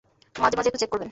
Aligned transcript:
মাঝে 0.35 0.55
মাঝে 0.57 0.69
একটু 0.69 0.79
চেক 0.79 0.89
করবেন। 0.89 0.99